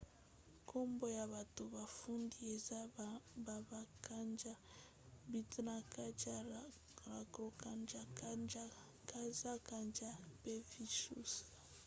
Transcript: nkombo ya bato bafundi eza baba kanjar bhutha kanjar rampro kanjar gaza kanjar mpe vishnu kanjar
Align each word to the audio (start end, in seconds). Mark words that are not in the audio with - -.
nkombo 0.61 1.05
ya 1.17 1.25
bato 1.33 1.63
bafundi 1.75 2.37
eza 2.55 2.79
baba 3.47 3.81
kanjar 4.05 4.59
bhutha 5.29 5.75
kanjar 5.93 6.41
rampro 7.05 7.45
kanjar 8.19 8.69
gaza 9.09 9.53
kanjar 9.67 10.15
mpe 10.37 10.53
vishnu 10.71 11.21
kanjar 11.31 11.49